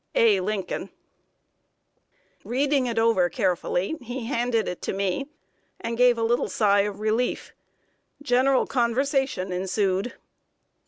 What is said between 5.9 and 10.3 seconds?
gave a little sigh of relief. General conversation ensued.